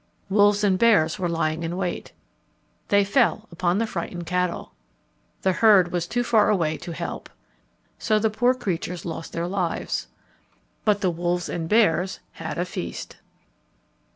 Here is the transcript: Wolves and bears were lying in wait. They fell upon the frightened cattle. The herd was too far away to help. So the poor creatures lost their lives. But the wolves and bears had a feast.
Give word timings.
Wolves 0.31 0.63
and 0.63 0.79
bears 0.79 1.19
were 1.19 1.29
lying 1.29 1.61
in 1.61 1.77
wait. 1.77 2.11
They 2.87 3.03
fell 3.05 3.47
upon 3.51 3.77
the 3.77 3.85
frightened 3.85 4.25
cattle. 4.25 4.71
The 5.43 5.51
herd 5.51 5.91
was 5.91 6.07
too 6.07 6.23
far 6.23 6.49
away 6.49 6.77
to 6.77 6.91
help. 6.93 7.29
So 7.99 8.17
the 8.17 8.31
poor 8.31 8.55
creatures 8.55 9.05
lost 9.05 9.31
their 9.31 9.47
lives. 9.47 10.07
But 10.85 11.01
the 11.01 11.11
wolves 11.11 11.49
and 11.49 11.69
bears 11.69 12.19
had 12.31 12.57
a 12.57 12.65
feast. 12.65 13.17